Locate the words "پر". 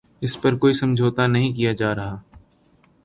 0.41-0.55